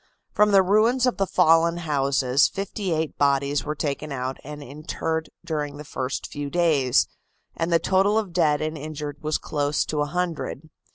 [0.33, 5.29] From the ruins of the fallen houses fifty eight bodies were taken out and interred
[5.45, 7.07] during the first few days,
[7.55, 10.71] and the total of dead and injured was close to a hundred.